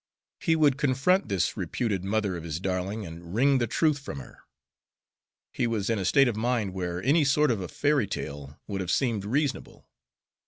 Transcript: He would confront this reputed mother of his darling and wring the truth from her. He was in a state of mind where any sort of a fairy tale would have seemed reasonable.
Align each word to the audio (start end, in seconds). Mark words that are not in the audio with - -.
He 0.39 0.55
would 0.55 0.79
confront 0.79 1.29
this 1.29 1.55
reputed 1.55 2.03
mother 2.03 2.35
of 2.35 2.43
his 2.43 2.59
darling 2.59 3.05
and 3.05 3.35
wring 3.35 3.59
the 3.59 3.67
truth 3.67 3.99
from 3.99 4.17
her. 4.19 4.39
He 5.53 5.67
was 5.67 5.91
in 5.91 5.99
a 5.99 6.05
state 6.05 6.27
of 6.27 6.35
mind 6.35 6.73
where 6.73 7.03
any 7.03 7.23
sort 7.23 7.51
of 7.51 7.61
a 7.61 7.67
fairy 7.67 8.07
tale 8.07 8.59
would 8.65 8.81
have 8.81 8.89
seemed 8.89 9.23
reasonable. 9.25 9.87